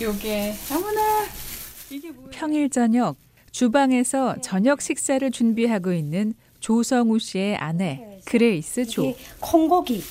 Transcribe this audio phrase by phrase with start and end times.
[0.00, 1.24] 요게 어머나
[1.90, 2.28] 이게 뭐야?
[2.30, 3.16] 평일 저녁
[3.50, 9.14] 주방에서 저녁 식사를 준비하고 있는 조성우 씨의 아내 그레이스 조.
[9.40, 10.02] 콩고기.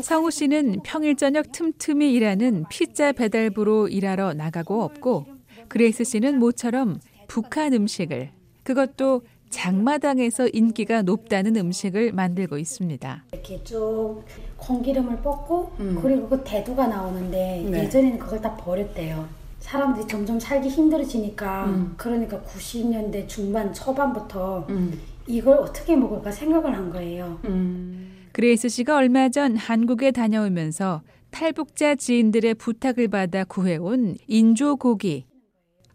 [0.00, 5.26] 성우 씨는 평일 저녁 틈틈이 일하는 피자 배달부로 일하러 나가고 없고
[5.68, 8.30] 그레이스 씨는 모처럼 북한 음식을
[8.62, 13.24] 그것도 장마당에서 인기가 높다는 음식을 만들고 있습니다.
[13.32, 14.22] 이렇게 쭉
[14.56, 15.98] 콩기름을 뽑고 음.
[16.02, 17.84] 그리고 그 대두가 나오는데 네.
[17.84, 19.26] 예전에는 그걸 다 버렸대요.
[19.60, 21.94] 사람들이 점점 살기 힘들어지니까 음.
[21.96, 25.00] 그러니까 90년대 중반 초반부터 음.
[25.26, 27.38] 이걸 어떻게 먹을까 생각을 한 거예요.
[27.44, 28.12] 음.
[28.32, 35.27] 그레이스 씨가 얼마 전 한국에 다녀오면서 탈북자 지인들의 부탁을 받아 구해온 인조 고기.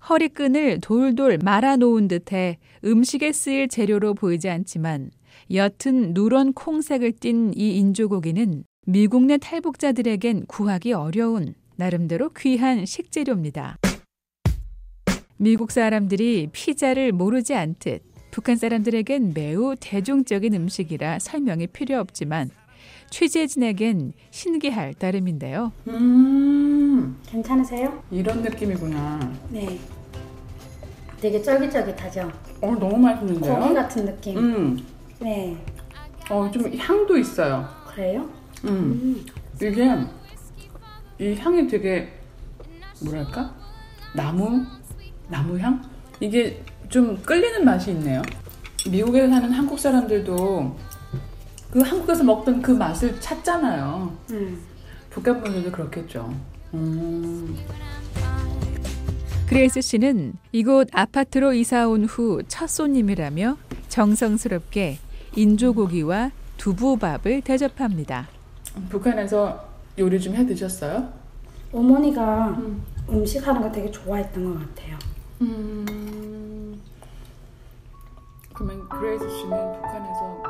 [0.10, 5.12] 허리끈을 돌돌 말아 놓은 듯해 음식에 쓰일 재료로 보이지 않지만
[5.50, 13.78] 옅은 누런 콩색을 띤 이 인조고기는 미국 내 탈북자들에겐 구하기 어려운 나름대로 귀한 식재료입니다.
[15.38, 22.50] 미국 사람들이 피자를 모르지 않듯 북한 사람들에겐 매우 대중적인 음식이라 설명이 필요 없지만
[23.14, 25.72] 취재진에겐 신기할 따름인데요.
[25.88, 27.16] 음.
[27.28, 28.02] 괜찮으세요?
[28.10, 29.20] 이런 느낌이구나.
[29.50, 29.80] 네.
[31.22, 32.32] 되게 쫄깃쫄깃하죠.
[32.62, 33.56] 어 너무 맛있는데요?
[33.60, 34.38] 고기 같은 느낌.
[34.40, 34.86] 음.
[35.20, 35.56] 네.
[36.32, 37.70] 어 좀 향도 있어요.
[37.86, 38.28] 그래요?
[38.66, 39.24] 음.
[39.62, 39.88] 이게
[41.20, 42.12] 이 향이 되게
[43.04, 43.54] 뭐랄까
[44.16, 44.66] 나무
[45.30, 45.84] 나무 향
[46.20, 48.24] 이게 좀 끌리는 맛이 있네요.
[48.90, 50.76] 미국에 사는 한국 사람들도
[51.74, 54.16] 그 한국에서 먹던 그 맛을 찾잖아요.
[54.30, 54.62] 음.
[55.10, 56.32] 북한 분들도 그렇겠죠.
[56.76, 57.58] 음.
[59.48, 63.58] 그레이스 씨는 이곳 아파트로 이사 온 후 첫 손님이라며
[63.90, 65.00] 정성스럽게
[65.36, 68.28] 인조고기와 두부밥을 대접합니다.
[68.90, 71.12] 북한에서 요리 좀 해 드셨어요?
[71.72, 72.84] 어머니가 음.
[73.10, 74.98] 음식 하는 거 되게 좋아했던 것 같아요.
[75.42, 76.80] 음.
[78.54, 80.43] 그러면 그레이스 씨는 북한에서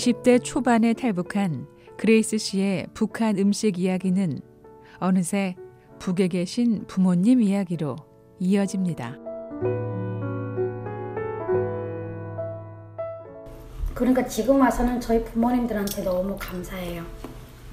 [0.00, 1.66] 이십 대 초반에 탈북한
[1.98, 4.40] 그레이스 씨의 북한 음식 이야기는
[4.98, 5.56] 어느새
[5.98, 7.96] 북에 계신 부모님 이야기로
[8.38, 9.18] 이어집니다.
[13.92, 17.04] 그러니까 지금 와서는 저희 부모님들한테 너무 감사해요.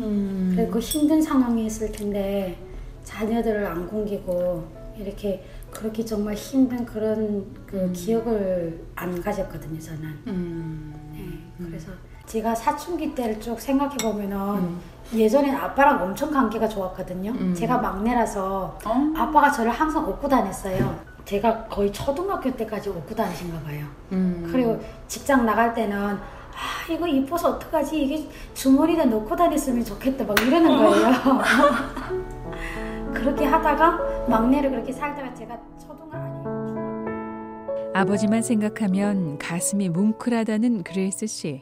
[0.01, 0.51] 음.
[0.53, 2.57] 그리고 그 힘든 상황이 있을 텐데
[3.05, 4.67] 자녀들을 안 굶기고
[4.97, 10.03] 이렇게 그렇게 정말 힘든 그런 그 기억을 안 가졌거든요 저는.
[10.27, 10.93] 음.
[11.13, 11.89] 네, 그래서
[12.27, 14.79] 제가 사춘기 때를 쭉 생각해 보면은 음.
[15.13, 17.31] 예전엔 아빠랑 엄청 관계가 좋았거든요.
[17.31, 17.55] 음.
[17.55, 19.13] 제가 막내라서 어?
[19.15, 20.99] 아빠가 저를 항상 업고 다녔어요.
[21.23, 23.85] 제가 거의 초등학교 때까지 업고 다니신가 봐요.
[24.11, 24.47] 음.
[24.51, 26.19] 그리고 직장 나갈 때는
[26.57, 31.11] 아 이거 이뻐서 어떡하지 이게 주머니에 넣고 다녔으면 좋겠다 막 이러는 거예요
[33.13, 41.61] 그렇게 하다가 막내를 그렇게 살다가 제가 초등학교 아니 아버지만 생각하면 가슴이 뭉클하다는 그레이스 씨.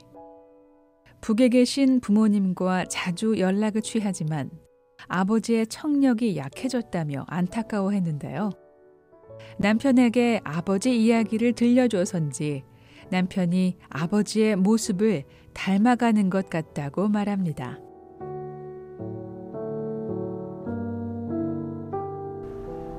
[1.25, 4.51] 북에 계신 부모님과 자주 연락을 취하지만
[5.07, 8.51] 아버지의 청력이 약해졌다며 안타까워했는데요.
[9.57, 12.63] 남편에게 아버지 이야기를 들려줘서인지
[13.09, 15.23] 남편이 아버지의 모습을
[15.55, 17.79] 닮아가는 것 같다고 말합니다.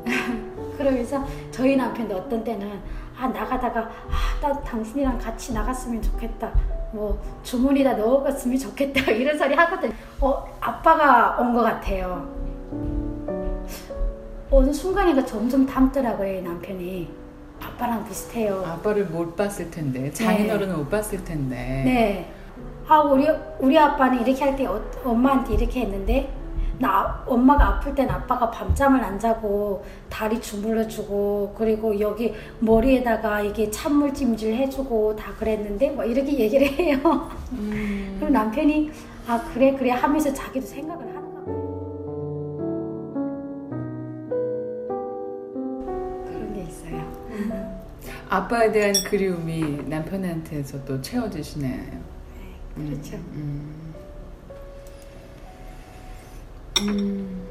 [0.77, 2.81] 그러면서 저희 남편도 어떤 때는
[3.17, 9.93] 아 나가다가 아 나 당신이랑 같이 나갔으면 좋겠다 뭐 주머니에다 넣어갔으면 좋겠다 이런 소리 하거든
[10.21, 12.27] 어 아빠가 온 것 같아요.
[14.51, 17.09] 어느 순간인가 점점 닮더라고요 이 남편이.
[17.62, 18.65] 아빠랑 비슷해요.
[18.67, 21.57] 아빠를 못 봤을 텐데 장인어른은 못 봤을 텐데.
[21.84, 22.33] 네.
[22.89, 23.27] 아 우리
[23.59, 24.67] 우리 아빠는 이렇게 할 때
[25.05, 26.33] 엄마한테 이렇게 했는데
[26.79, 33.71] 나 아- 엄마가 아플 땐 아빠가 밤잠을 안 자고 다리 주물러주고 그리고 여기 머리에다가 이게
[33.71, 36.99] 찬물 찜질 해주고 다 그랬는데 뭐 이렇게 얘기를 해요.
[37.53, 38.17] 음.
[38.19, 38.91] 그럼 남편이
[39.27, 41.57] 아 그래 그래 하면서 자기도 생각을 하는가 봐요.
[46.27, 47.13] 그런 게 있어요.
[48.29, 51.83] 아빠에 대한 그리움이 남편한테서 또 채워지시네요.
[52.75, 53.17] 그렇죠.
[53.33, 53.76] 음.
[56.88, 57.47] 음.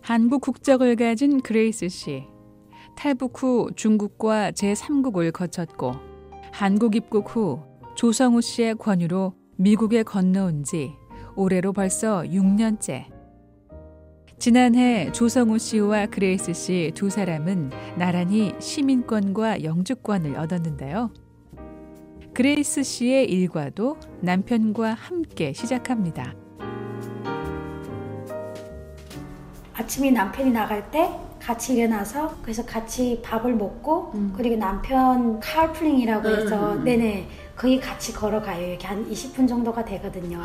[0.00, 2.24] 한국 국적을 가진 그레이스 씨.
[2.94, 5.92] 탈북 후 중국과 제3국을 거쳤고
[6.52, 7.62] 한국 입국 후
[7.96, 10.92] 조성우 씨의 권유로 미국에 건너온 지
[11.36, 13.13] 올해로 벌써 6년째.
[14.38, 21.10] 지난해 조성우 씨와 그레이스 씨 두 사람은 나란히 시민권과 영주권을 얻었는데요.
[22.34, 26.34] 그레이스 씨의 일과도 남편과 함께 시작합니다.
[29.74, 31.08] 아침에 남편이 나갈 때
[31.44, 34.32] 같이 일어나서 그래서 같이 밥을 먹고 음.
[34.34, 36.84] 그리고 남편 carpooling이라고 음, 해서 음, 음.
[36.84, 38.66] 네네 거기 같이 걸어가요.
[38.66, 40.40] 이렇게 한 20분 정도가 되거든요.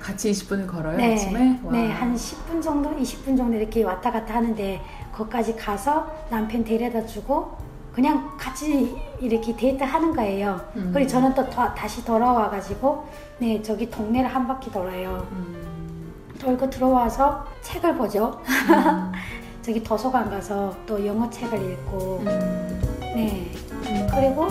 [0.00, 1.58] 같이 20분을 걸어요 네, 아침에?
[1.64, 1.72] 와.
[1.72, 4.82] 네, 한 10분 정도, 20분 정도 이렇게 왔다 갔다 하는데
[5.12, 7.56] 거기까지 가서 남편 데려다 주고
[7.94, 10.60] 그냥 같이 이렇게 데이트 하는 거예요.
[10.76, 10.90] 음.
[10.92, 13.08] 그리고 저는 또 더- 다시 돌아와가지고
[13.38, 15.26] 네 저기 동네를 한 바퀴 돌아요.
[15.32, 16.12] 음.
[16.38, 18.42] 돌고 들어와서 책을 보죠.
[18.46, 19.12] 음.
[19.64, 22.80] 저기 도서관 가서 또 영어 책을 읽고 음.
[23.00, 23.50] 네
[23.86, 24.06] 음.
[24.10, 24.48] 그리고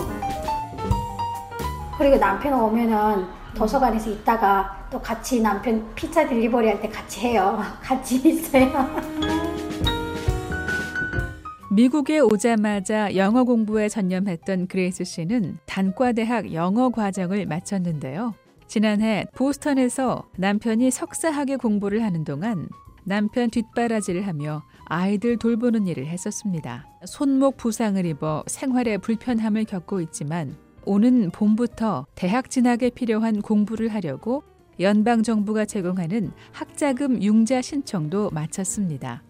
[1.96, 3.24] 그리고 남편 오면은
[3.54, 7.62] 도서관에서 있다가 또 같이 남편 피자 delivery 할 때 같이 해요.
[7.80, 8.72] 같이 있어요.
[11.70, 18.34] 미국에 오자마자 영어 공부에 전념했던 그레이스 씨는 단과대학 영어 과정을 마쳤는데요.
[18.66, 22.68] 지난해 보스턴에서 남편이 석사학위 공부를 하는 동안
[23.04, 26.86] 남편 뒷바라지를 하며 아이들 돌보는 일을 했었습니다.
[27.06, 34.42] 손목 부상을 입어 생활에 불편함을 겪고 있지만 오는 봄부터 대학 진학에 필요한 공부를 하려고
[34.80, 39.22] 연방 정부가 제공하는 학자금 융자 신청도 마쳤습니다.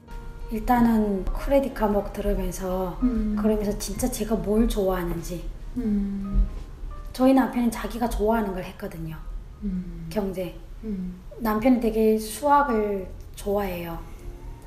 [0.51, 3.37] 일단은 크레딧 과목 들으면서 음.
[3.39, 5.45] 그러면서 진짜 제가 뭘 좋아하는지
[5.77, 6.47] 음.
[7.13, 9.17] 저희 남편은 자기가 좋아하는 걸 했거든요.
[9.63, 10.07] 음.
[10.11, 10.55] 경제.
[10.85, 11.15] 음.
[11.39, 13.99] 남편은 되게 수학을 좋아해요.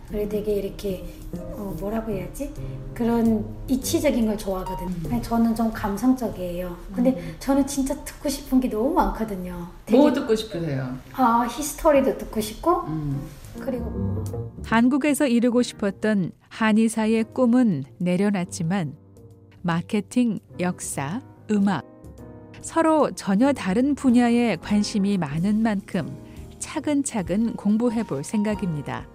[0.10, 1.06] 그리고 되게 이렇게
[1.36, 2.54] 어, 뭐라고 해야지
[2.94, 4.90] 그런 이치적인 걸 좋아하거든요.
[5.04, 6.76] 근데 저는 좀 감성적이에요.
[6.96, 9.68] 근데 저는 진짜 듣고 싶은 게 너무 많거든요.
[9.86, 10.98] 되게 뭐 듣고 싶으세요?
[11.14, 13.22] 아 히스토리도 듣고 싶고 음.
[13.60, 14.24] 그리고
[14.64, 18.96] 한국에서 이루고 싶었던 한의사의 꿈은 내려놨지만
[19.62, 21.22] 마케팅, 역사,
[21.52, 21.86] 음악
[22.62, 26.08] 서로 전혀 다른 분야에 관심이 많은 만큼
[26.60, 29.08] 차근차근 공부해 볼 생각입니다.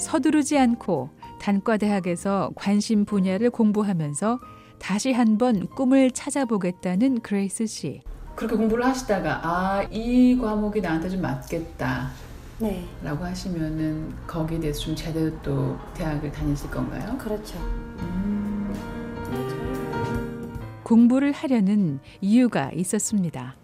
[0.00, 1.10] 서두르지 않고
[1.40, 4.40] 단과대학에서 관심 분야를 공부하면서
[4.78, 8.02] 다시 한번 꿈을 찾아보겠다는 그레이스 씨.
[8.34, 12.10] 그렇게 공부를 하시다가 아 이 과목이 나한테 좀 맞겠다
[12.58, 17.16] 네 라고 하시면은 거기에 대해서 좀 제대로 또 대학을 다니실 건가요?
[17.18, 17.58] 그렇죠.
[17.58, 18.74] 음.
[20.82, 23.56] 공부를 하려는 이유가 있었습니다.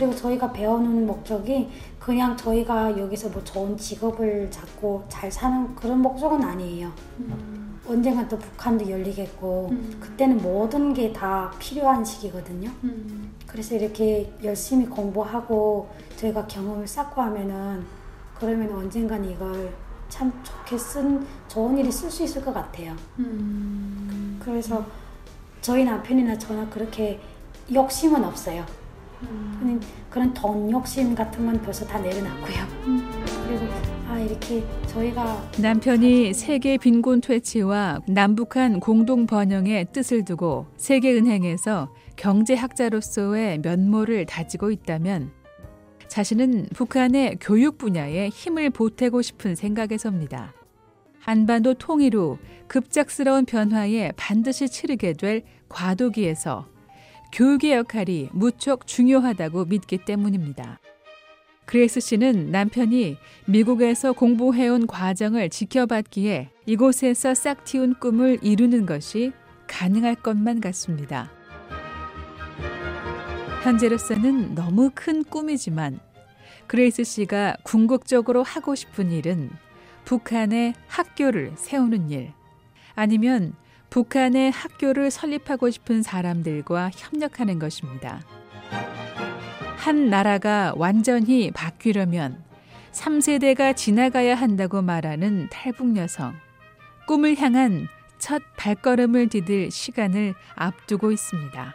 [0.00, 1.68] 그리고 저희가 배우는 목적이
[1.98, 6.90] 그냥 저희가 여기서 뭐 좋은 직업을 잡고 잘 사는 그런 목적은 아니에요.
[7.18, 7.78] 음.
[7.86, 9.96] 언젠간 또 북한도 열리겠고 음.
[10.00, 12.70] 그때는 모든 게 다 필요한 시기거든요.
[12.84, 13.30] 음.
[13.46, 17.84] 그래서 이렇게 열심히 공부하고 저희가 경험을 쌓고 하면은
[18.38, 19.70] 그러면 언젠간 이걸
[20.08, 22.96] 참 좋게 쓴 좋은 일이 쓸 수 있을 것 같아요.
[23.18, 24.40] 음.
[24.42, 24.82] 그래서
[25.60, 27.20] 저희 남편이나 저나 그렇게
[27.70, 28.64] 욕심은 없어요.
[29.22, 29.80] 음.
[30.08, 32.56] 그런 돈 욕심 같은 건 벌써 다 내려놨고요.
[33.46, 33.66] 그리고
[34.08, 44.26] 아 이렇게 저희가 남편이 세계 빈곤 퇴치와 남북한 공동 번영의 뜻을 두고 세계은행에서 경제학자로서의 면모를
[44.26, 45.30] 다지고 있다면
[46.08, 50.52] 자신은 북한의 교육 분야에 힘을 보태고 싶은 생각에서입니다.
[51.20, 56.66] 한반도 통일 후 급작스러운 변화에 반드시 치르게 될 과도기에서
[57.32, 60.80] 교육의 역할이 무척 중요하다고 믿기 때문입니다.
[61.64, 69.32] 그레이스 씨는 남편이 미국에서 공부해온 과정을 지켜봤기에 이곳에서 싹 틔운 꿈을 이루는 것이
[69.68, 71.30] 가능할 것만 같습니다.
[73.62, 76.00] 현재로서는 너무 큰 꿈이지만
[76.66, 79.50] 그레이스 씨가 궁극적으로 하고 싶은 일은
[80.04, 82.32] 북한에 학교를 세우는 일
[82.96, 83.54] 아니면
[83.90, 88.22] 북한에 학교를 설립하고 싶은 사람들과 협력하는 것입니다.
[89.76, 92.42] 한 나라가 완전히 바뀌려면
[92.92, 96.34] 3세대가 지나가야 한다고 말하는 탈북 여성.
[97.06, 101.74] 꿈을 향한 첫 발걸음을 디딜 시간을 앞두고 있습니다.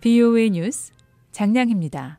[0.00, 0.92] BOA 뉴스
[1.32, 2.18] 장량입니다.